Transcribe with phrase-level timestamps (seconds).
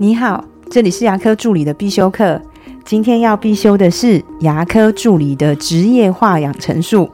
[0.00, 2.40] 你好，这里是牙科助理的必修课。
[2.84, 7.10] 今天要必修的是牙科助理的职业化养成术，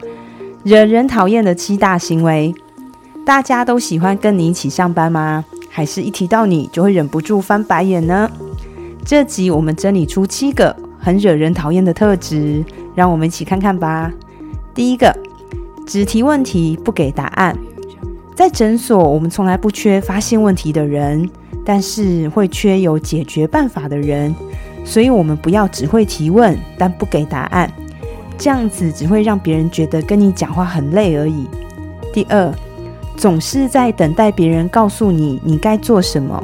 [0.64, 2.54] 惹人讨厌的七大行为。
[3.24, 5.42] 大家都喜欢跟你一起上班吗？
[5.70, 8.30] 还是一提到你就会忍不住翻白眼呢？
[9.02, 12.62] 这集我们整理出七个很惹人讨厌的特质，
[12.94, 14.12] 让我们一起看看吧。
[14.74, 15.10] 第一个，
[15.86, 17.56] 只提问题不给答案。
[18.34, 21.30] 在诊所，我们从来不缺发现问题的人。
[21.64, 24.34] 但是会缺有解决办法的人，
[24.84, 27.72] 所以我们不要只会提问但不给答案，
[28.36, 31.46] 这样子只会让别人觉得跟你讲话很累而已。
[32.12, 32.52] 第二，
[33.16, 36.42] 总是在等待别人告诉你你该做什么，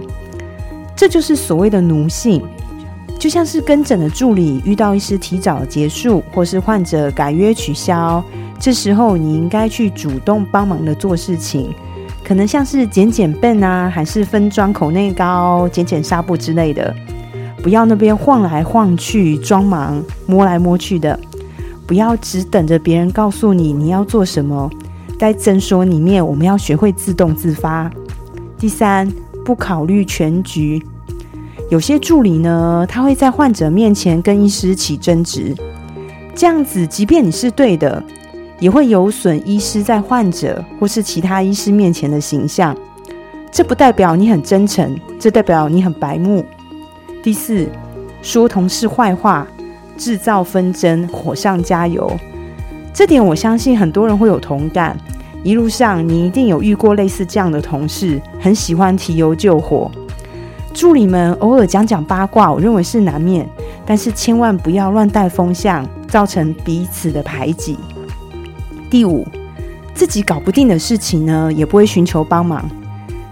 [0.96, 2.42] 这就是所谓的奴性。
[3.18, 8.24] 就像是跟诊的助理遇到医师提早结束，或是患者改约取消，
[8.58, 11.74] 这时候你应该去主动帮忙的做事情。
[12.24, 16.94] 可能像是剪剪笨啊，还是分装口内膏、剪剪纱布之类的，
[17.62, 21.18] 不要那边晃来晃去装忙，摸来摸去的。
[21.86, 24.70] 不要只等着别人告诉你你要做什么，
[25.18, 27.90] 在诊所里面，我们要学会自动自发。
[28.56, 29.12] 第三，
[29.44, 30.80] 不考虑全局。
[31.68, 35.52] 有些助理呢，他会在患者面前跟医师起争执，
[36.36, 38.00] 这样子，即便你是对的。
[38.60, 42.76] 也会有损医师在患者或是其他医师面前的形象，
[43.50, 46.44] 这不代表你很真诚，这代表你很白目。
[47.22, 47.66] 第四，
[48.22, 49.46] 说同事坏话，
[49.96, 52.08] 制造纷争，火上加油。
[52.92, 54.96] 这点我相信很多人会有同感。
[55.42, 59.90] 一路上你一定有遇过类似这样的同事，很喜欢提油救火。
[60.74, 63.48] 助理们偶尔讲讲八卦，我认为是难免，
[63.86, 67.78] 但是千万不要乱带风向，造成彼此的排挤。
[68.90, 69.24] 第五，
[69.94, 72.68] 自己搞不定的事情呢，也不会寻求帮忙，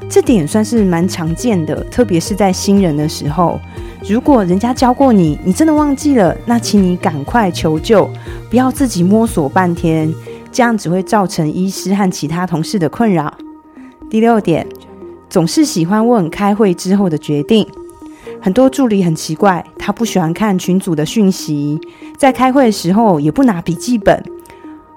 [0.09, 3.61] 这点算是蛮常见的，特别是在新人的时候。
[4.09, 8.09] 如果人家教过你，你真的忘记了，那请你赶快求救，
[8.48, 10.15] 不要自己摸索半天，
[10.53, 13.37] 这样只会造成医师和其他同事的困扰。
[14.09, 14.65] 第六点，
[15.28, 17.66] 总是喜欢问开会之后的决定，
[18.41, 21.81] 很多助理很奇怪，他不喜欢看群组的讯息，
[22.16, 24.22] 在开会的时候也不拿笔记本。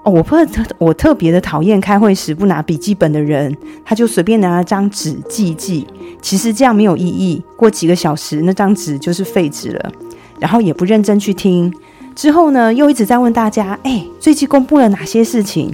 [0.04, 5.86] 哦，我特我特别的讨厌开会时不拿笔记本的人，他就随便拿了张纸记记，
[6.20, 7.40] 其实这样没有意义。
[7.56, 9.92] 过几个小时，那张纸就是废纸了。
[10.40, 11.72] 然后也不认真去听，
[12.16, 15.72] 之后呢，又一直在问大家：哎，最近公布了哪些事情？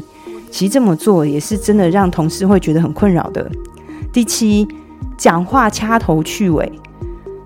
[0.51, 3.51] 其实这么做也是真的让同事会觉得很困扰的。
[4.13, 4.69] 第七，
[5.17, 6.71] 讲话掐头去尾。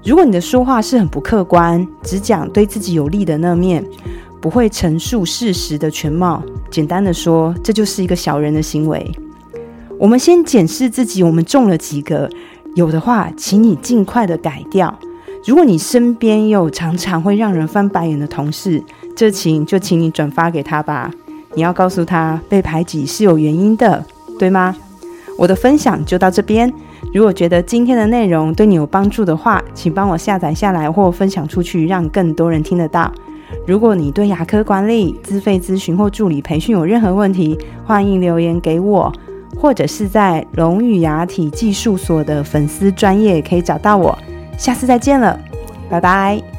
[0.04, 3.84] 如果你的说话是很不客观，只讲对自己有利的那面。
[4.42, 6.42] 不会陈述事实的全貌。
[6.68, 9.10] 简单的说，这就是一个小人的行为。
[9.98, 12.28] 我们先检视自己，我们中了几个？
[12.74, 14.98] 有的话，请你尽快的改掉。
[15.46, 18.82] 如果你身边有常常会让人翻白眼的同事，
[19.14, 21.10] 这情就请你转发给他吧。
[21.54, 24.04] 你要告诉他，被排挤是有原因的，
[24.40, 24.74] 对吗？
[25.38, 26.72] 我的分享就到这边。
[27.12, 33.12] 如果觉得今天的内容对你有帮助的话，请帮我下载下来或分享出去，让更多人听得到。
[33.66, 39.12] 如果你对牙科管理、自费咨询或助理培训有任何问题，欢迎留言给我，
[39.56, 44.18] 或者是在龙语牙体技术所的粉丝专业可以找到我。
[44.58, 45.38] 下次再见了，
[45.88, 46.51] 拜拜。